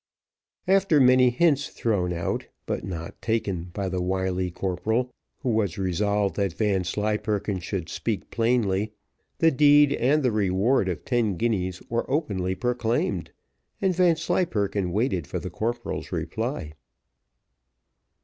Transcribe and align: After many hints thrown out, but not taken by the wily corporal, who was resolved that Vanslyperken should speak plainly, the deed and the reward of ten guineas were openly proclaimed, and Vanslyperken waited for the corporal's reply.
After 0.67 0.99
many 0.99 1.29
hints 1.29 1.69
thrown 1.69 2.11
out, 2.11 2.47
but 2.65 2.83
not 2.83 3.21
taken 3.21 3.65
by 3.65 3.87
the 3.87 4.01
wily 4.01 4.49
corporal, 4.49 5.11
who 5.43 5.49
was 5.51 5.77
resolved 5.77 6.37
that 6.37 6.53
Vanslyperken 6.55 7.59
should 7.59 7.87
speak 7.87 8.31
plainly, 8.31 8.93
the 9.37 9.51
deed 9.51 9.93
and 9.93 10.23
the 10.23 10.31
reward 10.31 10.89
of 10.89 11.05
ten 11.05 11.35
guineas 11.37 11.83
were 11.87 12.09
openly 12.09 12.55
proclaimed, 12.55 13.29
and 13.79 13.95
Vanslyperken 13.95 14.91
waited 14.91 15.27
for 15.27 15.37
the 15.37 15.51
corporal's 15.51 16.11
reply. 16.11 16.73